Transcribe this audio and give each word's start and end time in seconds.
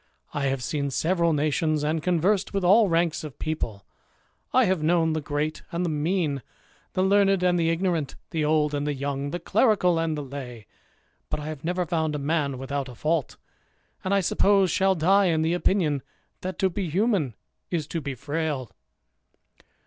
I 0.33 0.45
have 0.47 0.63
seen 0.63 0.89
several 0.89 1.31
nations, 1.31 1.83
and 1.83 2.01
conversed 2.01 2.55
with 2.55 2.63
all 2.63 2.89
ranks 2.89 3.23
of 3.23 3.37
people; 3.37 3.85
I 4.51 4.65
have 4.65 4.81
known 4.81 5.13
the 5.13 5.21
great 5.21 5.61
and 5.71 5.85
the 5.85 5.91
mean, 5.91 6.41
the 6.93 7.03
learned 7.03 7.43
and 7.43 7.59
the 7.59 7.69
ignorant, 7.69 8.15
the 8.31 8.43
old 8.43 8.73
and 8.73 8.87
the 8.87 8.95
young, 8.95 9.29
the 9.29 9.39
clerical 9.39 9.99
and 9.99 10.17
the 10.17 10.23
lay; 10.23 10.65
but 11.29 11.39
I 11.39 11.45
have 11.49 11.63
never 11.63 11.85
found 11.85 12.15
a 12.15 12.17
man 12.17 12.57
without 12.57 12.89
a 12.89 12.95
fault; 12.95 13.37
and 14.03 14.11
I 14.11 14.21
suppose 14.21 14.71
shall 14.71 14.95
die 14.95 15.25
in 15.25 15.43
the 15.43 15.53
opinion, 15.53 16.01
that 16.41 16.57
to 16.57 16.71
be 16.71 16.89
human 16.89 17.35
is 17.69 17.85
to 17.89 18.01
be 18.01 18.15
frail." 18.15 18.71